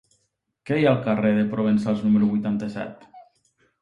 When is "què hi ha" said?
0.69-0.93